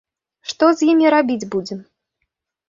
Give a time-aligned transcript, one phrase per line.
[0.53, 1.85] Што з імі рабіць будзем?